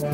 [0.00, 0.12] Ernest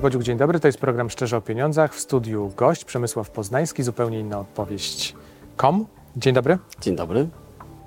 [0.00, 0.60] Bodziuk, dzień dobry.
[0.60, 1.94] To jest program Szczerze o Pieniądzach.
[1.94, 5.14] W studiu gość Przemysław Poznański, zupełnie inna odpowiedź.
[5.56, 5.86] Kom.
[6.16, 6.58] Dzień dobry.
[6.80, 7.28] Dzień dobry.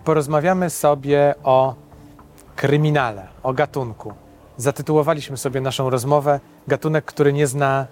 [0.04, 1.76] Porozmawiamy sobie o
[2.56, 4.14] kryminale, o gatunku.
[4.58, 7.88] Zatytułowaliśmy sobie naszą rozmowę Gatunek, który nie zna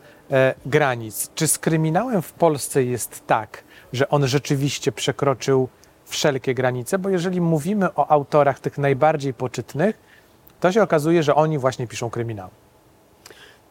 [0.66, 1.32] granic.
[1.36, 5.70] Czy z kryminałem w Polsce jest tak, że on rzeczywiście przekroczył
[6.06, 7.00] wszelkie granice?
[7.00, 9.98] Bo jeżeli mówimy o autorach tych najbardziej poczytnych,
[10.60, 12.52] to się okazuje, że oni właśnie piszą kryminały.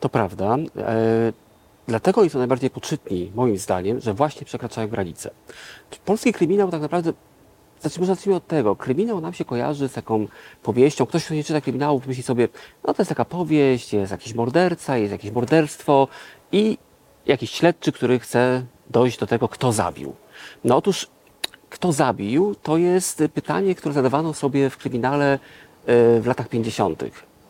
[0.00, 0.56] To prawda.
[0.76, 1.32] E,
[1.88, 5.30] dlatego oni są najbardziej poczytni, moim zdaniem, że właśnie przekraczają granice.
[6.04, 7.12] Polski kryminał tak naprawdę,
[7.80, 10.26] znaczy może zacznijmy od tego, kryminał nam się kojarzy z taką
[10.62, 12.48] powieścią, ktoś, kto nie czyta kryminałów, myśli sobie,
[12.86, 16.08] no to jest taka powieść, jest jakiś morderca, jest jakieś morderstwo
[16.52, 16.78] i
[17.26, 20.14] jakiś śledczy, który chce dojść do tego, kto zabił.
[20.64, 21.06] No otóż,
[21.70, 25.38] kto zabił, to jest pytanie, które zadawano sobie w kryminale e,
[26.20, 27.04] w latach 50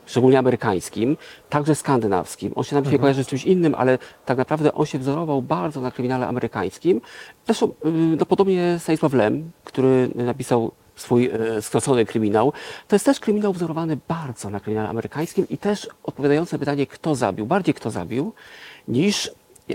[0.07, 1.17] szczególnie amerykańskim,
[1.49, 2.53] także skandynawskim.
[2.55, 3.01] On się nam dzisiaj Mhm.
[3.03, 7.01] kojarzy z czymś innym, ale tak naprawdę on się wzorował bardzo na kryminale amerykańskim.
[7.47, 12.53] Zresztą y, no, podobnie Stanisław Lem, który napisał swój e, skrócony kryminał,
[12.89, 17.15] to jest też kryminał wzorowany bardzo na kryminale amerykańskim i też odpowiadający na pytanie, kto
[17.15, 18.33] zabił, bardziej kto zabił,
[18.89, 19.31] niż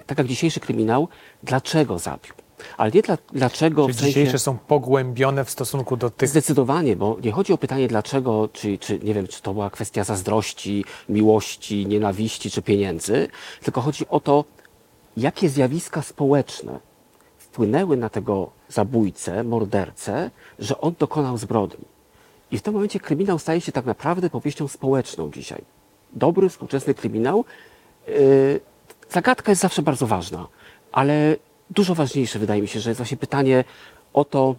[0.06, 1.08] tak jak dzisiejszy kryminał,
[1.44, 2.34] dlaczego zabił.
[2.78, 4.14] Ale nie dla, dlaczego Czyli w sensie...
[4.14, 8.78] dzisiejsze są pogłębione w stosunku do tych Zdecydowanie, bo nie chodzi o pytanie dlaczego, czy,
[8.78, 13.28] czy nie wiem, czy to była kwestia zazdrości, miłości, nienawiści czy pieniędzy,
[13.64, 14.46] tylko chodzi o to,
[15.18, 16.80] jakie zjawiska społeczne
[17.58, 21.86] wpłynęły na tego zabójcę, mordercę, że on dokonał zbrodni.
[22.52, 25.62] I w tym momencie kryminał staje się tak naprawdę powieścią społeczną dzisiaj.
[26.14, 27.46] Dobry, współczesny kryminał.
[28.08, 28.60] Yy,
[29.10, 30.48] zagadka jest zawsze bardzo ważna,
[30.92, 31.36] ale
[31.70, 33.64] dużo ważniejsze wydaje mi się, że jest właśnie pytanie
[34.14, 34.56] o to,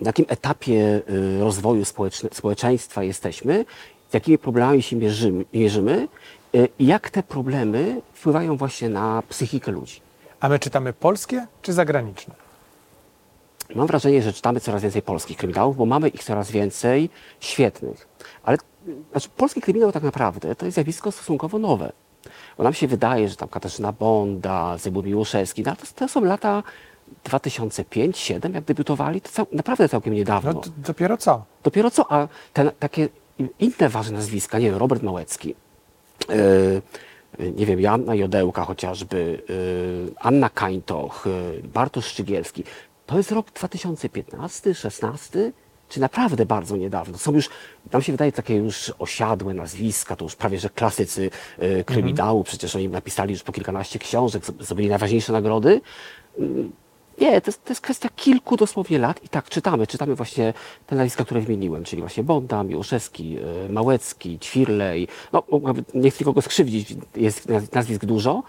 [0.00, 1.84] na jakim etapie y, rozwoju
[2.32, 3.64] społeczeństwa jesteśmy,
[4.10, 6.08] z jakimi problemami się mierzymy, mierzymy
[6.54, 10.00] y, i jak te problemy wpływają właśnie na psychikę ludzi.
[10.44, 12.34] A my czytamy polskie czy zagraniczne?
[13.74, 17.10] Mam wrażenie, że czytamy coraz więcej polskich kryminałów, bo mamy ich coraz więcej
[17.40, 18.08] świetnych.
[18.42, 18.58] Ale
[19.10, 21.92] znaczy, polski kryminał tak naprawdę to jest zjawisko stosunkowo nowe.
[22.58, 26.62] Bo nam się wydaje, że tam Katarzyna Bonda, Zygmunt Miłoszewski, no, to, to są lata
[27.24, 30.52] 2005-2007, jak debiutowali, to cał, naprawdę całkiem niedawno.
[30.52, 31.44] No dopiero co?
[31.62, 33.08] Dopiero co, a te takie
[33.58, 35.54] inne ważne nazwiska, nie wiem, Robert Małecki,
[36.28, 36.82] yy,
[37.38, 41.26] nie wiem, Joanna Jodełka chociażby, yy, Anna Kańtoch,
[41.62, 42.64] yy, Bartosz Szczygielski.
[43.06, 45.52] To jest rok 2015, 16
[45.88, 47.18] czy naprawdę bardzo niedawno.
[47.18, 47.50] Są już,
[47.92, 52.76] nam się wydaje, takie już osiadłe nazwiska, to już prawie, że klasycy yy, kryminału, przecież
[52.76, 55.80] oni napisali już po kilkanaście książek, zdobyli najważniejsze nagrody.
[57.18, 60.54] Nie, to jest, to jest kwestia kilku dosłownie lat i tak czytamy, czytamy właśnie
[60.86, 65.42] te nazwiska, które wymieniłem, czyli właśnie Bonda, Miłoszewski, y, Małecki, Ćwirlej, no
[65.94, 68.42] nie chcę nikogo skrzywdzić, jest naz- nazwisk dużo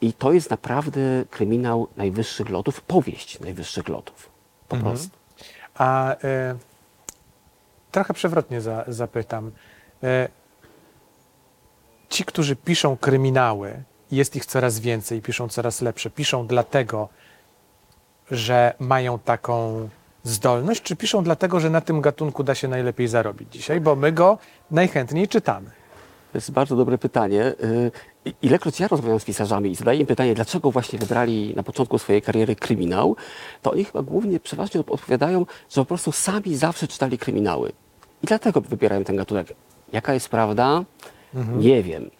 [0.00, 4.30] i to jest naprawdę kryminał najwyższych lotów, powieść najwyższych lotów,
[4.68, 5.08] po prostu.
[5.74, 6.54] A e,
[7.90, 9.50] trochę przewrotnie za, zapytam.
[10.02, 10.28] E,
[12.08, 17.08] ci, którzy piszą kryminały, jest ich coraz więcej, piszą coraz lepsze, piszą dlatego,
[18.30, 19.88] że mają taką
[20.22, 24.12] zdolność, czy piszą dlatego, że na tym gatunku da się najlepiej zarobić dzisiaj, bo my
[24.12, 24.38] go
[24.70, 25.70] najchętniej czytamy.
[26.32, 27.42] To jest bardzo dobre pytanie.
[27.44, 27.90] Y,
[28.42, 32.22] Ilekroć ja rozmawiam z pisarzami i zadaję im pytanie, dlaczego właśnie wybrali na początku swojej
[32.22, 33.16] kariery kryminał,
[33.62, 37.72] to oni chyba głównie przeważnie odpowiadają, że po prostu sami zawsze czytali kryminały.
[38.22, 39.54] I dlatego wybierają ten gatunek.
[39.92, 40.84] Jaka jest prawda?
[41.58, 42.10] Nie wiem.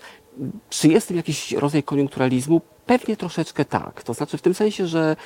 [0.70, 2.60] Czy jest w tym jakiś rodzaj koniunkturalizmu?
[2.88, 4.02] Pewnie troszeczkę tak.
[4.02, 5.16] To znaczy w tym sensie, że,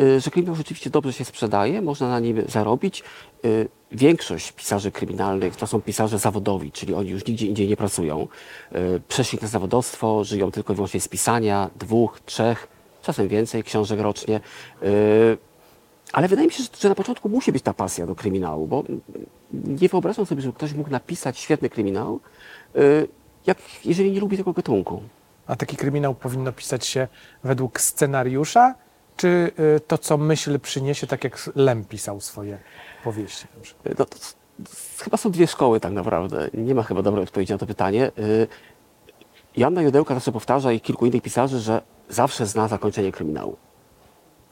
[0.00, 3.02] y, że kryminał rzeczywiście dobrze się sprzedaje, można na nim zarobić.
[3.44, 8.28] Y, Większość pisarzy kryminalnych to są pisarze zawodowi, czyli oni już nigdzie indziej nie pracują.
[8.76, 12.68] Y, Przeszli na zawodowstwo, żyją tylko i wyłącznie z pisania, dwóch, trzech,
[13.02, 14.40] czasem więcej książek rocznie.
[16.12, 18.84] Ale wydaje mi się, że, na początku musi być ta pasja do kryminału, bo
[19.52, 22.20] nie wyobrażam sobie, żeby ktoś mógł napisać świetny kryminał,
[23.46, 25.02] jak, jeżeli nie lubi tego gatunku.
[25.46, 27.08] A taki kryminał powinno pisać się
[27.44, 28.74] według scenariusza,
[29.16, 32.58] czy y, to, co myśl przyniesie, tak jak Lem pisał swoje
[33.04, 33.46] powieści?
[33.84, 34.16] No, to, to,
[34.98, 36.48] chyba są dwie szkoły tak naprawdę.
[36.54, 38.10] Nie ma chyba dobrej odpowiedzi na to pytanie.
[38.18, 38.46] Y,
[39.56, 43.56] Joanna Jodełka zawsze powtarza i kilku innych pisarzy, że zawsze zna zakończenie kryminału.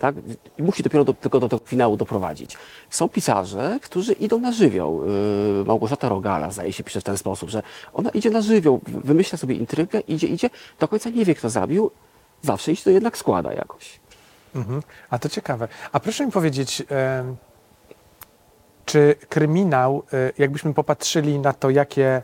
[0.01, 0.15] Tak?
[0.59, 2.57] I musi dopiero do, tylko do tego finału doprowadzić.
[2.91, 5.07] Są pisarze, którzy idą na żywioł.
[5.07, 7.63] Yy, Małgorzata Rogala, zdaje się, pisze w ten sposób, że
[7.93, 11.91] ona idzie na żywioł, wymyśla sobie intrygę, idzie, idzie, do końca nie wie, kto zabił,
[12.43, 14.01] zawsze iść to jednak składa jakoś.
[14.55, 14.83] Mhm.
[15.11, 15.69] A to ciekawe.
[15.93, 16.83] A proszę mi powiedzieć,
[18.85, 22.23] czy kryminał, e, jakbyśmy popatrzyli na to, jakie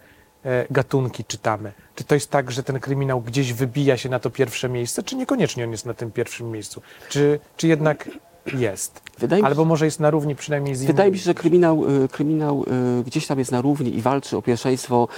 [0.71, 4.69] gatunki czytamy, czy to jest tak, że ten kryminał gdzieś wybija się na to pierwsze
[4.69, 6.83] miejsce, czy niekoniecznie on jest na tym pierwszym miejscu?
[7.09, 8.09] Czy, czy jednak
[8.55, 9.01] jest?
[9.19, 10.93] Wydaje mi się- Albo może jest na równi przynajmniej z innymi?
[10.93, 12.65] Wydaje mi się, że kryminał, y, kryminał
[13.01, 15.09] y, gdzieś tam jest na równi i walczy o pierwszeństwo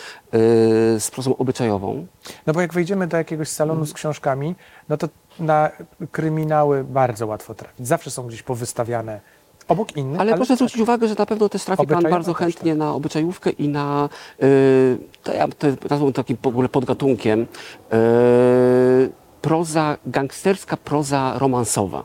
[0.98, 2.06] z prozą obyczajową.
[2.46, 4.54] No bo jak wejdziemy do jakiegoś salonu z książkami,
[4.88, 5.08] no to
[5.38, 5.70] na
[6.12, 7.86] kryminały bardzo łatwo trafić.
[7.86, 9.20] Zawsze są gdzieś powystawiane
[9.68, 10.56] obok innych, Ale, proszę tak.
[10.56, 14.08] zwrócić uwagę, że na pewno też trafi Pan bardzo też, chętnie na obyczajówkę i na,
[14.42, 17.46] y, to ja to nazwę takim w ogóle podgatunkiem, y,
[19.42, 22.04] proza, gangsterska proza romansowa.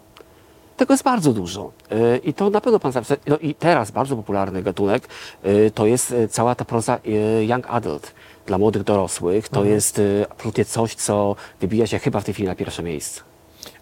[0.77, 1.71] Tego jest bardzo dużo.
[1.92, 3.18] Y, I to na pewno pan zawsze.
[3.27, 5.07] No i teraz bardzo popularny gatunek
[5.45, 8.13] y, to jest y, cała ta proza y, young adult
[8.45, 9.50] dla młodych dorosłych.
[9.50, 13.21] To jest y, absolutnie coś, co wybija się chyba w tej chwili na pierwsze miejsce.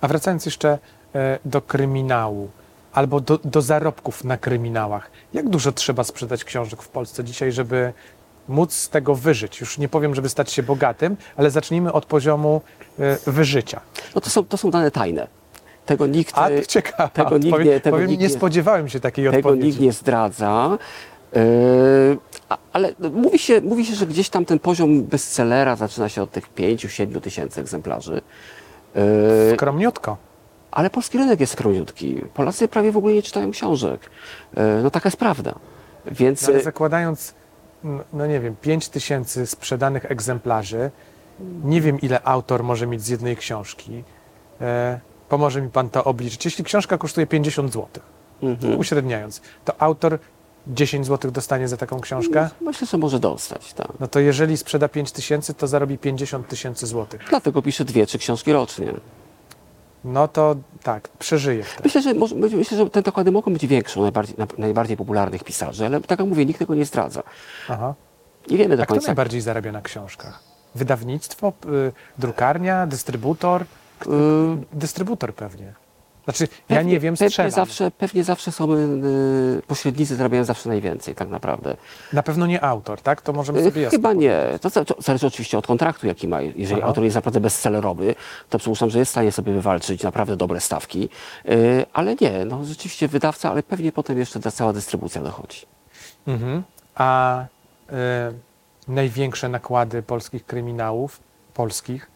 [0.01, 0.79] A wracając jeszcze
[1.15, 2.49] e, do kryminału
[2.93, 7.93] albo do, do zarobków na kryminałach, jak dużo trzeba sprzedać książek w Polsce dzisiaj, żeby
[8.47, 9.59] móc z tego wyżyć?
[9.61, 12.61] Już nie powiem, żeby stać się bogatym, ale zacznijmy od poziomu
[12.99, 13.81] e, wyżycia.
[14.15, 15.27] No to są, to są dane tajne.
[15.85, 17.09] Tego nikt, A y, to ciekawe.
[17.13, 19.67] tego nikt nie- tego powiem, nikt nie nie- spodziewałem się takiej tego odpowiedzi.
[19.67, 20.77] nikt nie zdradza.
[21.33, 21.41] Yy,
[22.73, 26.53] ale mówi się, mówi się, że gdzieś tam ten poziom bestsellera zaczyna się od tych
[26.53, 28.21] 5-7 tysięcy egzemplarzy.
[28.95, 29.01] Yy,
[29.55, 30.17] Skromniutko.
[30.71, 32.21] Ale polski rynek jest skromniutki.
[32.33, 34.09] Polacy prawie w ogóle nie czytają książek.
[34.57, 35.55] Yy, no taka jest prawda.
[36.05, 37.33] Więc No, ale yy, zakładając,
[37.83, 40.91] no, no nie wiem, 5 tysięcy sprzedanych egzemplarzy,
[41.63, 44.03] nie wiem ile autor może mieć z jednej książki.
[44.61, 46.45] E, pomoże mi pan to obliczyć.
[46.45, 47.87] Jeśli książka kosztuje 50 zł,
[48.43, 48.79] mhm.
[48.79, 50.19] uśredniając, to autor
[50.67, 52.49] 10 zł dostanie za taką książkę.
[52.61, 53.73] myślę, że może dostać.
[53.73, 53.87] Tak.
[53.99, 57.25] No to jeżeli sprzeda 5 tysięcy, to zarobi 50 tysięcy złotych.
[57.29, 58.93] Dlatego piszę dwie, trzy książki rocznie.
[60.03, 61.81] No to tak, przeżyje wtedy.
[61.83, 65.43] Myślę, że, może, myślę, że te nakłady mogą być większe u najbardziej, na- najbardziej popularnych
[65.43, 67.23] pisarzy, ale tak jak mówię, nikt tego nie zdradza.
[67.69, 67.93] Aha.
[68.49, 69.07] Nie wiemy do A kto końca.
[69.07, 70.43] najbardziej zarabia na książkach?
[70.75, 73.65] Wydawnictwo, y, drukarnia, dystrybutor?
[74.07, 74.13] Yy,
[74.73, 75.73] Dystrybutor pewnie.
[76.23, 81.15] Znaczy, ja Pewnie- nie wiem, pewnie zawsze, pewnie zawsze są y, pośrednicy zarabiają zawsze najwięcej
[81.15, 81.77] tak naprawdę.
[82.13, 83.21] Na pewno nie autor, tak?
[83.21, 84.39] To możemy Y, sobie jasno Chyba nie.
[84.61, 86.41] To, to zależy oczywiście od kontraktu, jaki ma.
[86.41, 86.87] Jeżeli Aha.
[86.87, 88.15] autor jest naprawdę bestsellerowy,
[88.49, 91.09] to przypuszczam, że jest w stanie sobie wywalczyć naprawdę dobre stawki.
[91.49, 95.65] Y, ale nie, no rzeczywiście wydawca, ale pewnie potem jeszcze ta cała dystrybucja dochodzi.
[96.27, 96.63] Mhm.
[96.95, 97.41] A
[97.89, 97.93] y,
[98.87, 101.19] największe nakłady polskich kryminałów,
[101.53, 102.11] polskich,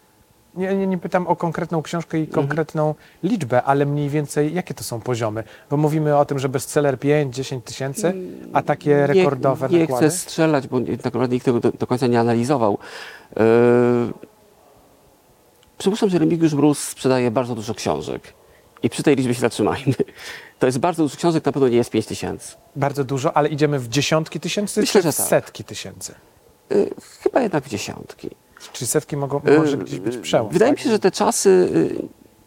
[0.55, 2.23] nie, nie, nie pytam o konkretną książkę Mhm.
[2.31, 5.43] i konkretną liczbę, ale mniej więcej jakie to są poziomy?
[5.69, 8.13] Bo mówimy o tym, że bestseller 5-10 tysięcy,
[8.53, 10.07] a takie rekordowe nie, nie nakłady?
[10.07, 12.77] chcę strzelać, bo tak naprawdę nikt tego do, do końca nie analizował.
[13.35, 13.43] Yy,
[15.77, 18.33] przypuszczam, że Remigiusz Mróz sprzedaje bardzo dużo książek.
[18.83, 19.93] I przy tej liczbie się zatrzymajmy.
[20.59, 22.55] To jest bardzo dużo książek, na pewno nie jest 5 tysięcy.
[22.75, 25.27] Bardzo dużo, ale idziemy w dziesiątki tysięcy Myślę, czy że w tak.
[25.27, 26.13] setki tysięcy?
[26.69, 26.89] Yy,
[27.23, 28.29] chyba jednak w dziesiątki.
[28.73, 30.51] Czy setki mogą, Yy, może gdzieś być przełom?
[30.53, 30.79] Wydaje tak?
[30.79, 31.69] mi się, że te czasy,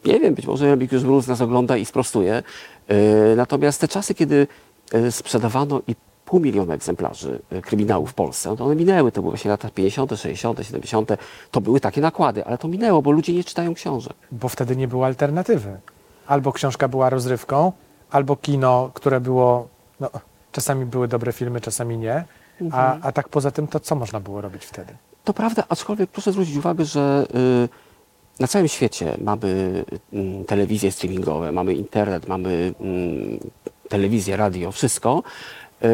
[0.05, 2.43] yy, nie wiem, być może Remigiusz Mróz nas ogląda i sprostuje.
[2.88, 2.96] Yy,
[3.37, 4.46] natomiast te czasy, kiedy
[4.93, 5.94] yy, sprzedawano i
[6.25, 9.12] pół miliona egzemplarzy kryminału w Polsce, no to one minęły.
[9.12, 11.10] To były właśnie lata 50., 60., 70.
[11.50, 14.14] To były takie nakłady, ale to minęło, bo ludzie nie czytają książek.
[14.32, 15.81] Bo wtedy nie było alternatywy.
[16.26, 17.72] Albo książka była rozrywką,
[18.10, 19.69] albo kino, które było.
[20.00, 20.10] No,
[20.53, 22.24] czasami były dobre filmy, czasami nie.
[22.72, 24.93] A, a tak poza tym, to co można było robić wtedy?
[25.29, 27.27] To prawda, aczkolwiek proszę zwrócić uwagę, że
[27.65, 27.69] y,
[28.41, 33.39] na całym świecie mamy mm, telewizje streamingowe, mamy internet, mamy mm,
[33.89, 35.23] telewizję, radio, wszystko,
[35.85, 35.89] y,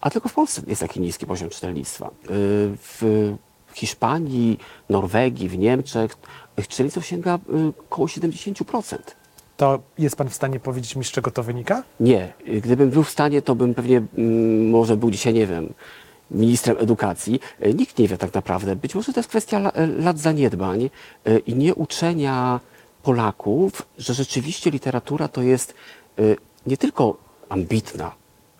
[0.00, 2.06] a tylko w Polsce jest taki niski poziom czytelnictwa.
[2.06, 2.10] Y,
[2.76, 3.02] w
[3.74, 6.16] Hiszpanii, Norwegii, w Niemczech
[6.68, 7.38] czytelnictwo sięga
[7.88, 8.96] około 70%.
[9.56, 11.82] To jest pan w stanie powiedzieć mi, z czego to wynika?
[12.00, 15.72] Nie, gdybym był w stanie, to bym pewnie mm, może był dzisiaj, nie wiem,
[16.30, 17.40] ministrem edukacji.
[17.60, 18.76] E, Nikt nie wie tak naprawdę.
[18.76, 20.90] Być może to jest kwestia e, lat zaniedbań
[21.24, 22.60] e, i nieuczenia
[23.02, 25.74] Polaków, że rzeczywiście literatura to jest
[26.66, 27.16] nie tylko
[27.48, 28.12] ambitna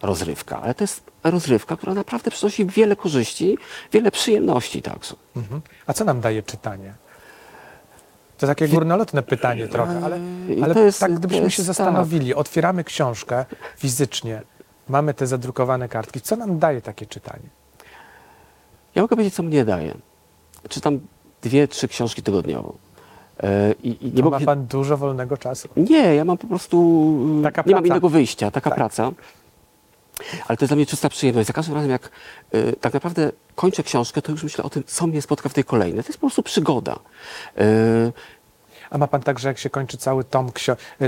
[0.02, 3.58] rozrywka, ale to jest rozrywka, która naprawdę przynosi wiele korzyści,
[3.92, 5.14] wiele przyjemności także.
[5.36, 5.60] Mhm.
[5.86, 6.94] A co nam daje czytanie?
[8.38, 10.18] To takie górnolotne pytanie trochę, ale,
[10.62, 11.66] ale to jest- tak gdybyśmy się tak.
[11.66, 13.44] zastanowili, otwieramy książkę
[13.76, 14.42] fizycznie,
[14.88, 17.48] mamy te zadrukowane kartki, co nam daje takie czytanie?
[19.00, 19.94] Ja mogę powiedzieć, co mnie daje.
[20.68, 21.00] Czytam
[21.42, 22.74] dwie, trzy książki tygodniowo.
[23.42, 25.68] E, I, i nie mogę ma pan dużo wolnego czasu.
[25.76, 27.06] Nie, ja mam po prostu.
[27.42, 28.76] Taka nie mam innego wyjścia, taka Tak.
[28.78, 29.12] praca.
[30.48, 31.46] Ale to jest dla mnie czysta przyjemność.
[31.46, 32.10] Za każdym razem, jak
[32.54, 35.64] y, tak naprawdę kończę książkę, to już myślę o tym, co mnie spotka w tej
[35.64, 36.02] kolejnej.
[36.02, 36.98] To jest po prostu przygoda.
[37.60, 38.12] Y,
[38.90, 40.50] A ma pan tak, że jak się kończy cały tom,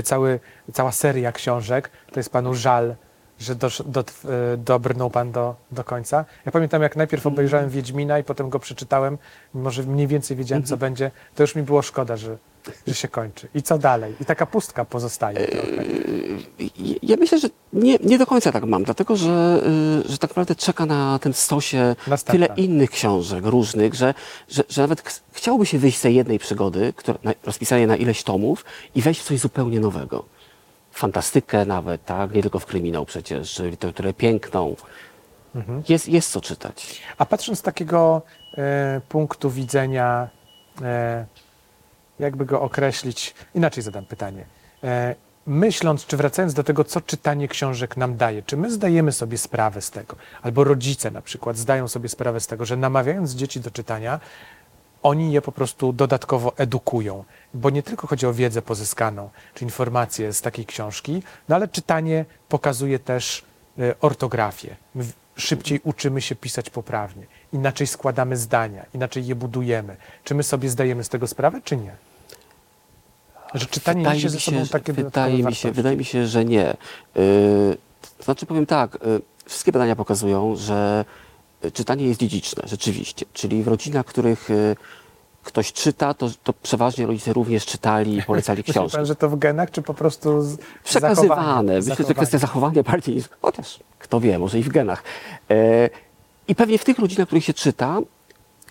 [0.03, 0.39] cały,
[0.73, 2.95] cała seria książek, to jest panu żal,
[3.43, 4.03] że dosz, do, e,
[4.57, 6.25] dobrnął pan do, do końca?
[6.45, 9.17] Ja pamiętam, jak najpierw obejrzałem Wiedźmina i potem go przeczytałem,
[9.55, 12.37] mimo że mniej więcej wiedziałem, co będzie, to już mi było szkoda, że,
[12.87, 13.47] że się kończy.
[13.55, 14.13] I co dalej?
[14.21, 15.83] I taka pustka pozostaje trochę.
[16.59, 19.61] I- Ja myślę, że nie, nie do końca tak mam, dlatego że,
[20.07, 22.47] y, że tak naprawdę czeka na tym stosie Następna.
[22.47, 24.13] tyle innych książek różnych, że,
[24.49, 27.95] że, że nawet ch- chciałoby się wyjść z tej jednej przygody, która, na, rozpisanej na
[27.95, 30.25] ileś tomów i wejść w coś zupełnie nowego.
[30.93, 32.33] Fantastykę nawet, tak?
[32.33, 34.75] Nie tylko w kryminał przecież, literaturę piękną.
[35.89, 37.01] Jest, jest co czytać.
[37.17, 38.21] A patrząc z takiego
[38.57, 40.29] e, punktu widzenia,
[40.81, 41.25] e,
[42.19, 44.45] jakby go określić, inaczej zadam pytanie.
[44.83, 45.15] E,
[45.47, 49.81] myśląc, czy wracając do tego, co czytanie książek nam daje, czy my zdajemy sobie sprawę
[49.81, 53.71] z tego, albo rodzice na przykład zdają sobie sprawę z tego, że namawiając dzieci do
[53.71, 54.19] czytania,
[55.03, 60.33] oni je po prostu dodatkowo edukują, bo nie tylko chodzi o wiedzę pozyskaną, czy informacje
[60.33, 63.43] z takiej książki, no ale czytanie pokazuje też
[63.79, 64.75] e, ortografię.
[64.95, 65.05] My
[65.35, 69.95] szybciej uczymy się pisać poprawnie, inaczej składamy zdania, inaczej je budujemy.
[70.23, 71.91] Czy my sobie zdajemy z tego sprawę, czy nie?
[73.53, 75.71] Że czytanie niesie ze sobą że- takie wydaje mi się, wartości.
[75.71, 76.77] wydaje mi się, że nie.
[77.15, 77.77] Yy,
[78.17, 81.05] to znaczy powiem tak, yy, wszystkie badania pokazują, że
[81.71, 83.25] czytanie jest dziedziczne, rzeczywiście.
[83.33, 84.75] Czyli w rodzinach, w których yy,
[85.43, 88.97] ktoś czyta, to, to przeważnie rodzice również czytali i polecali Myśli książki.
[88.97, 91.27] pan, że to w genach, czy po prostu z Przekazywane.
[91.35, 91.63] zachowania?
[91.63, 92.13] Myślę, że Zachowania.
[92.15, 95.03] kwestia zachowania bardziej niż, chociaż kto wie, może i w genach.
[95.51, 95.89] E,
[96.47, 97.99] I pewnie w tych rodzinach, w których się czyta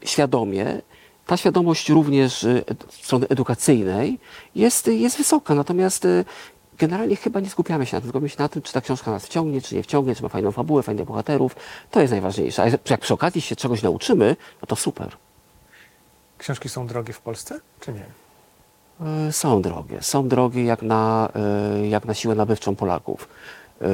[0.04, 0.80] świadomie,
[1.26, 4.18] ta świadomość również e, od strony edukacyjnej
[4.54, 5.54] jest, jest wysoka.
[5.54, 6.24] Natomiast e,
[6.78, 9.26] generalnie chyba nie skupiamy się na tym, skupiamy się na tym, czy ta książka nas
[9.26, 11.56] wciągnie, czy nie wciągnie, czy ma fajną fabułę, fajnych bohaterów.
[11.90, 12.62] To jest najważniejsze.
[12.62, 15.08] A jak przy okazji się czegoś nauczymy, no to super.
[16.38, 18.04] Książki są drogie w Polsce, czy nie?
[19.28, 20.02] E, Są drogie.
[20.02, 23.28] Są drogie jak na, e, jak na siłę nabywczą Polaków.
[23.80, 23.86] E,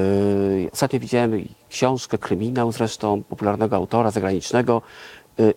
[0.73, 4.83] Ostatnio widziałem książkę, kryminał zresztą, popularnego autora zagranicznego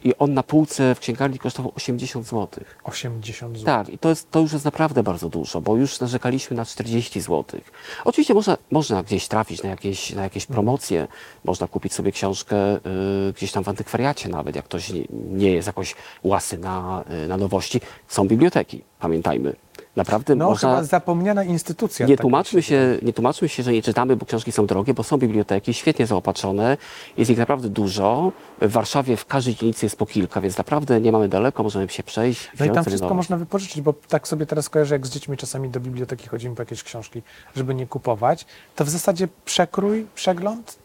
[0.03, 2.63] i on na półce w księgarni kosztował 80 zł.
[2.83, 3.65] 80 zł.
[3.65, 7.21] Tak, i to, jest, to już jest naprawdę bardzo dużo, bo już narzekaliśmy na 40
[7.21, 7.61] zł.
[8.05, 11.07] Oczywiście można, można gdzieś trafić na jakieś, na jakieś promocje,
[11.43, 15.67] można kupić sobie książkę y, gdzieś tam w antykwariacie nawet, jak ktoś nie, nie jest
[15.67, 17.81] jakoś łasy na, y, na nowości.
[18.07, 19.55] Są biblioteki, pamiętajmy.
[19.95, 20.69] Naprawdę No można...
[20.69, 22.05] chyba zapomniana instytucja.
[22.05, 25.03] Nie tak tłumaczmy, się, nie tłumaczmy się, że nie czytamy, bo książki są drogie, bo
[25.03, 26.77] są biblioteki świetnie zaopatrzone,
[27.17, 28.31] jest ich naprawdę dużo.
[28.62, 32.03] W Warszawie w każdej dzielnicy jest po kilka, więc naprawdę nie mamy daleko, możemy się
[32.03, 32.51] przejść.
[32.60, 33.15] No i tam wszystko nowe.
[33.15, 36.62] można wypożyczyć, bo tak sobie teraz kojarzę, jak z dziećmi czasami do biblioteki chodzimy po
[36.62, 37.21] jakieś książki,
[37.55, 38.45] żeby nie kupować,
[38.75, 40.75] to w zasadzie przekrój, przegląd,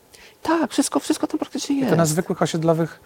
[0.42, 1.90] Tak, wszystko, wszystko tam praktycznie jest.
[1.90, 3.00] to na zwykłych osiedlowych,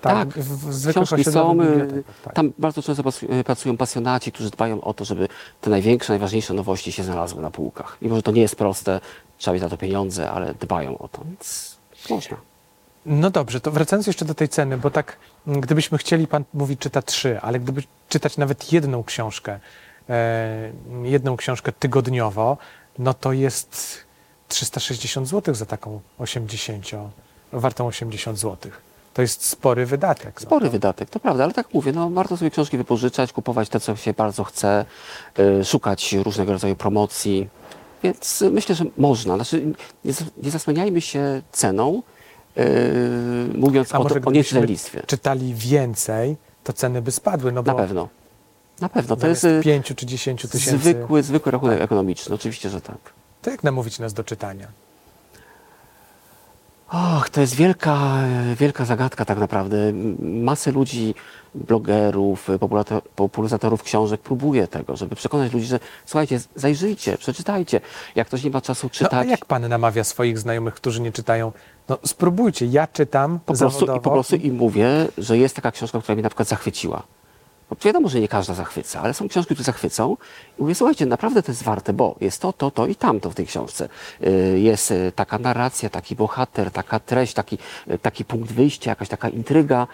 [0.00, 2.04] tak, Tak, w, Książki są, y.
[2.24, 2.34] Tak.
[2.34, 3.02] tam bardzo często
[3.40, 5.28] y, pracują pasjonaci, którzy dbają o to, żeby
[5.60, 7.96] te największe, najważniejsze nowości się znalazły na półkach.
[8.02, 9.00] Mimo, że to nie jest proste,
[9.38, 11.76] trzeba mieć na to pieniądze, ale dbają o to, więc
[12.10, 12.36] można.
[13.06, 17.02] No dobrze, to wracając jeszcze do tej ceny, bo tak, gdybyśmy chcieli, pan mówi, czyta
[17.02, 19.60] trzy, ale gdyby czytać nawet jedną książkę,
[20.08, 22.56] e, jedną książkę tygodniowo,
[22.98, 23.98] no to jest
[24.48, 26.90] 360 zł za taką 80,
[27.52, 28.72] wartą 80 zł.
[29.18, 30.40] To jest spory wydatek.
[30.40, 30.70] Spory no.
[30.70, 34.12] wydatek, to prawda, ale tak mówię, no, warto sobie książki wypożyczać, kupować te, co się
[34.12, 34.84] bardzo chce,
[35.38, 37.48] y, szukać różnego rodzaju promocji,
[38.02, 39.34] więc y, myślę, że można.
[39.34, 42.02] Znaczy, nie, nie zasłaniajmy się ceną,
[42.58, 42.62] y,
[43.54, 45.02] mówiąc A o, może o nieczytelnictwie.
[45.06, 48.08] czytali więcej, to ceny by spadły, no bo Na pewno.
[48.80, 49.16] Na pewno.
[49.16, 52.98] To jest y, 5 czy 10 tysięcy, zwykły, zwykły rachunek ekonomiczny, oczywiście, że tak.
[53.42, 54.68] to jak namówić nas do czytania?
[56.90, 58.18] Och, to jest wielka,
[58.56, 59.76] wielka zagadka tak naprawdę.
[60.20, 61.14] Masę ludzi,
[61.54, 62.48] blogerów,
[63.16, 67.80] popularyzatorów książek próbuje tego, żeby przekonać ludzi, że słuchajcie, zajrzyjcie, przeczytajcie.
[68.14, 71.12] Jak ktoś nie ma czasu No, a czytać, jak pan namawia swoich znajomych, którzy nie
[71.12, 71.52] czytają?
[71.88, 76.00] No spróbujcie, ja czytam po prostu, i po prostu im mówię, że jest taka książka,
[76.00, 77.02] która mnie na przykład zachwyciła.
[77.84, 80.16] Wiadomo, że nie każda zachwyca, ale są książki, które zachwycą.
[80.58, 83.34] I mówię, słuchajcie, naprawdę to jest warte, bo jest to, to, to i tamto w
[83.34, 83.88] tej książce.
[84.26, 87.58] Y, Jest y, taka narracja, taki bohater, taka treść, taki,
[87.90, 89.86] y, taki punkt wyjścia, jakaś taka intryga.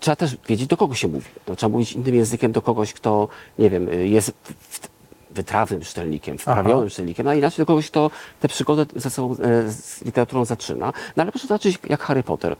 [0.00, 1.26] Trzeba też wiedzieć, do kogo się mówi.
[1.48, 4.88] No, trzeba mówić innym językiem do kogoś, kto, nie wiem, jest w-
[5.30, 8.10] wytrawnym czytelnikiem, wprawionym czytelnikiem, a inaczej do kogoś, kto
[8.40, 10.92] tę przygodę ze sobą, e, z literaturą zaczyna.
[11.16, 12.56] No ale proszę zobaczyć, jak Harry Potter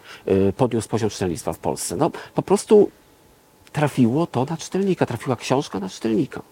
[0.56, 1.96] podniósł poziom czytelnictwa w Polsce.
[1.96, 2.90] No po prostu
[3.72, 6.42] trafiło to na czytelnika, trafiła książka na czytelnika.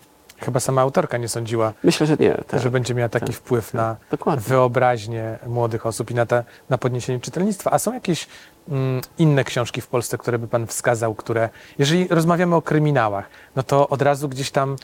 [0.40, 2.34] Chyba sama autorka nie sądziła, Myślę, że nie.
[2.34, 2.60] Tak.
[2.60, 4.44] że będzie miała taki wpływ na Dokładnie.
[4.48, 7.70] wyobraźnię młodych osób i na, te, na podniesienie czytelnictwa.
[7.70, 8.26] A są jakieś
[8.68, 11.48] mm, inne książki w Polsce, które by Pan wskazał, które,
[11.78, 14.76] jeżeli rozmawiamy o kryminałach, no to od razu gdzieś tam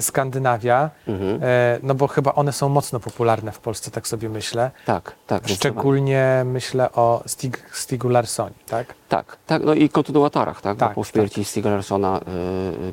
[0.00, 1.40] Skandynawia, Mhm.
[1.42, 4.70] e, no bo chyba one są mocno popularne w Polsce, tak sobie myślę.
[4.86, 5.48] Tak, tak.
[5.48, 8.94] Szczególnie myślę o Stig, Stigu Larssonie, tak?
[9.08, 10.78] Tak, tak, no i kontynuatorach, tak?
[10.78, 12.20] Tak, Bo po śmierci Stiga Larssona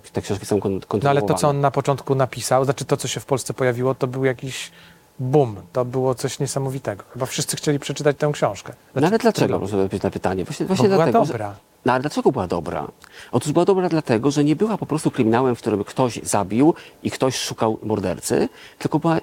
[0.06, 1.20] y, te książki są kon- No kontynuowane.
[1.20, 4.08] ale to, co on na początku napisał, znaczy to, co się w Polsce pojawiło, to
[4.08, 4.72] był jakiś
[5.20, 5.56] boom.
[5.74, 7.04] To było coś niesamowitego.
[7.14, 8.74] Chyba wszyscy chcieli przeczytać tę książkę.
[8.96, 9.60] No ale dlaczego, trudno.
[9.60, 10.46] proszę odpowiedzieć na pytanie?
[10.46, 11.50] Właśnie, Bo właśnie była dlatego, dobra.
[11.50, 12.88] Że, no ale dlaczego była dobra?
[13.32, 16.74] Otóż była dobra dlatego, że nie była po prostu kryminałem, w którym ktoś zabił
[17.04, 18.50] i ktoś szukał mordercy,
[18.80, 19.20] tylko była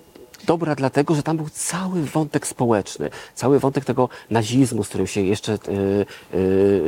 [0.46, 5.20] dobra dlatego, że tam był cały wątek społeczny, cały wątek tego nazizmu, z którym się
[5.20, 6.06] jeszcze y,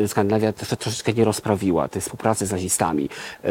[0.02, 3.48] y, Skandynawia też troszeczkę nie rozprawiła, tej współpracy z nazistami, y,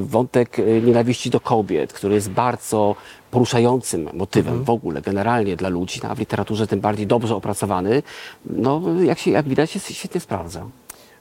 [0.00, 2.96] wątek nienawiści do kobiet, który jest bardzo
[3.30, 8.02] poruszającym motywem w ogóle, generalnie dla ludzi, a w literaturze tym bardziej dobrze opracowany,
[8.44, 10.66] no jak, się, jak widać się świetnie sprawdza.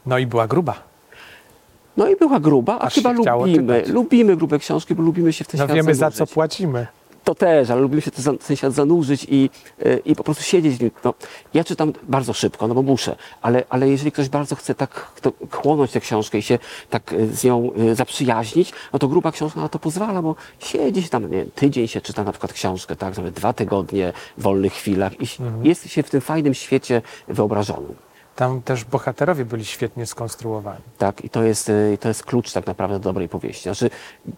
[0.06, 0.74] No i była gruba.
[1.98, 3.94] No i była gruba, a Aż chyba lubimy, czytać.
[3.94, 6.34] lubimy grube książki, bo lubimy się w ten No świat wiemy, za co zanurzyć.
[6.34, 6.88] płacimy.
[7.24, 9.50] To też, ale lubimy się w ten, świat zanurzyć i,
[9.86, 10.92] y, i po prostu siedzieć w nim.
[11.04, 11.14] No,
[11.54, 15.12] ja czytam bardzo szybko, no bo muszę, ale, ale jeżeli ktoś bardzo chce tak
[15.52, 19.60] chłonąć tę książkę i się tak y, z nią y, zaprzyjaźnić, no to gruba książka
[19.62, 22.96] na to pozwala, bo siedzi się tam, nie wiem, tydzień się czyta na przykład książkę,
[22.96, 25.66] tak, nawet dwa tygodnie w wolnych chwilach i Mhm.
[25.66, 27.96] jest się w tym fajnym świecie wyobrażonym.
[28.36, 30.82] Tam też bohaterowie byli świetnie skonstruowani.
[30.98, 33.64] Tak, i to jest, y, to jest klucz tak naprawdę do dobrej powieści.
[33.64, 33.90] Znaczy,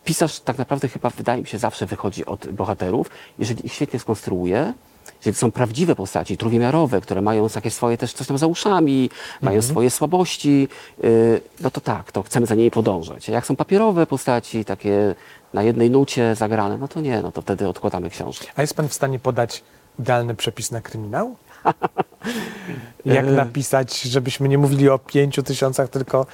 [0.03, 3.09] pisarz tak naprawdę chyba, wydaje mi się, zawsze wychodzi od bohaterów,
[3.39, 4.73] jeżeli ich świetnie skonstruuje,
[5.17, 9.09] jeżeli to są prawdziwe postaci, trójwymiarowe, które mają takie swoje też coś tam za uszami,
[9.41, 10.67] mają swoje słabości,
[11.03, 13.27] y, no to tak, to chcemy za nimi podążać.
[13.27, 15.15] Jak są papierowe postaci, takie
[15.53, 18.47] na jednej nucie zagrane, no to nie, no to wtedy odkładamy książkę.
[18.55, 19.63] A jest pan w stanie podać
[19.99, 21.35] idealny przepis na kryminał?
[23.05, 26.25] Jak napisać, żebyśmy nie mówili o pięciu tysiącach, tylko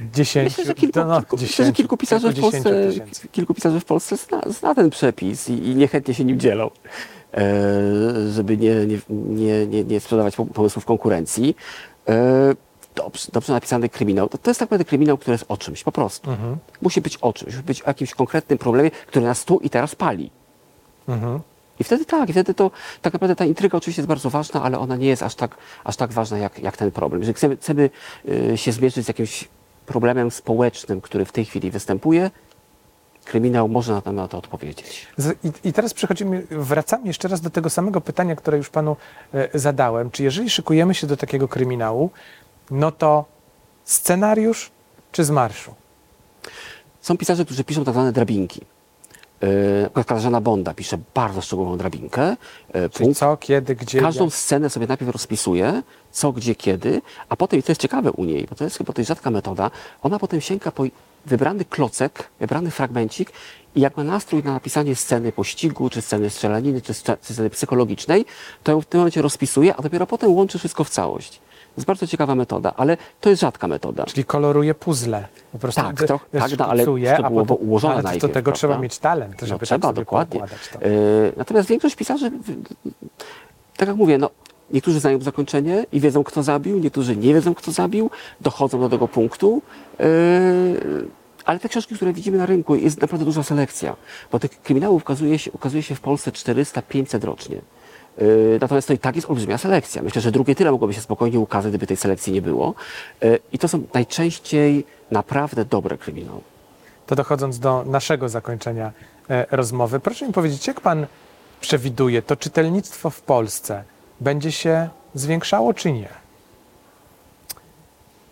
[0.00, 3.28] dziesięciu, Myślę, że kilku, no, no, myślę, że kilku pisarzy w Polsce, tysięcy.
[3.28, 6.70] kilku pisarzy w Polsce zna, zna ten przepis i, i niechętnie się nim dzielą,
[7.34, 7.40] e,
[8.32, 11.56] żeby nie, nie, nie, nie, nie sprzedawać pom- pomysłów konkurencji.
[12.08, 12.54] E,
[12.94, 15.92] dobrze, dobrze napisany kryminał, to, to jest tak naprawdę kryminał, który jest o czymś, po
[15.92, 16.30] prostu.
[16.30, 16.56] Mhm.
[16.82, 19.94] Musi być o czymś, musi być o jakimś konkretnym problemie, który nas tu i teraz
[19.94, 20.30] pali.
[21.08, 21.40] Mhm.
[21.80, 22.70] I wtedy tak, i wtedy to
[23.02, 25.96] tak naprawdę ta intryga oczywiście jest bardzo ważna, ale ona nie jest aż tak, aż
[25.96, 27.20] tak ważna jak, jak ten problem.
[27.22, 27.90] Jeżeli chcemy, chcemy
[28.28, 29.48] y, się zmierzyć z jakimś
[29.86, 32.30] problemem społecznym, który w tej chwili występuje,
[33.24, 35.06] kryminał może na to, na to odpowiedzieć.
[35.64, 38.96] I teraz przechodzimy, wracamy jeszcze raz do tego samego pytania, które już panu
[39.34, 40.10] e, zadałem.
[40.10, 42.10] Czy jeżeli szykujemy się do takiego kryminału,
[42.70, 43.24] no to
[43.84, 44.70] scenariusz
[45.12, 45.74] czy z marszu?
[47.00, 48.60] Są pisarze, którzy piszą tak zwane drabinki.
[49.44, 52.36] Na przykład Katarzyna Bonda pisze bardzo szczegółową drabinkę.
[52.74, 57.60] Yy, Czyli co, kiedy, gdzie, Każdą scenę sobie najpierw rozpisuje, co, gdzie, kiedy, a potem,
[57.60, 59.70] i to jest ciekawe u niej, bo to jest chyba dość rzadka metoda,
[60.02, 60.84] ona potem sięga po
[61.26, 63.32] wybrany klocek, wybrany fragmencik
[63.74, 68.24] i jak ma nastrój na napisanie sceny pościgu, czy sceny strzelaniny, czy czy sceny psychologicznej,
[68.62, 71.40] to ją w tym momencie rozpisuje, a dopiero potem łączy wszystko w całość.
[71.74, 74.04] To jest bardzo ciekawa metoda, ale to jest rzadka metoda.
[74.04, 75.28] Czyli koloruje puzzle.
[75.52, 78.52] Po prostu Tak, to- tak, no, ale szkicuje, a szczegółowo potem- ułożone Ale do tego
[78.52, 78.82] trzeba prawda?
[78.82, 80.40] mieć talent, żeby No, tak trzeba, sobie dokładnie.
[80.72, 80.88] to.
[80.88, 82.30] Yy, natomiast większość pisarzy,
[83.76, 84.30] tak jak mówię, no,
[84.70, 88.10] niektórzy znają zakończenie i wiedzą, kto zabił, niektórzy nie wiedzą, kto zabił,
[88.40, 89.62] dochodzą do tego punktu.
[89.98, 90.04] Yy,
[91.44, 93.96] ale te książki, które widzimy na rynku, jest naprawdę duża selekcja,
[94.32, 97.56] bo tych kryminałów ukazuje się, ukazuje się w Polsce 400-500 rocznie.
[98.18, 100.02] Yy, Natomiast to i tak jest olbrzymia selekcja.
[100.02, 102.74] Myślę, że drugie tyle mogłoby się spokojnie ukazać, gdyby tej selekcji nie było.
[103.20, 106.40] Yy, I to są najczęściej naprawdę dobre kryminały.
[107.06, 108.92] To dochodząc do naszego zakończenia
[109.30, 111.06] e, rozmowy, proszę mi powiedzieć, jak pan
[111.60, 113.84] przewiduje, to czytelnictwo w Polsce
[114.20, 116.08] będzie się zwiększało czy nie?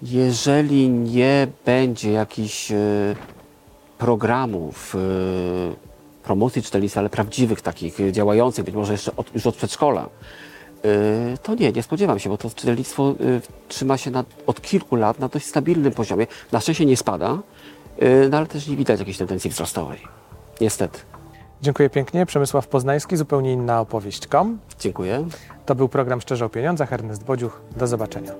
[0.03, 2.77] Jeżeli nie będzie jakichś e,
[3.99, 4.99] programów e,
[6.23, 10.09] promocji czytelnictwa, ale prawdziwych takich, e, działających, być może jeszcze od, już od przedszkola,
[10.85, 10.89] e,
[11.43, 13.15] to nie, nie spodziewam się, bo to czytelnictwo e,
[13.69, 16.27] trzyma się na, od kilku lat na dość stabilnym poziomie.
[16.53, 17.39] Na szczęście nie spada,
[18.31, 19.99] no ale też nie widać jakiejś tendencji wzrostowej.
[20.61, 20.99] Niestety.
[21.63, 22.27] Dziękuję pięknie.
[22.27, 24.59] Przemysław Poznański, zupełnie inna opowieść.com.
[24.81, 25.27] Dziękuję.
[25.67, 26.93] To był program Szczerze o Pieniądzach.
[26.93, 27.61] Ernest Bodziuch.
[27.77, 28.33] Do zobaczenia.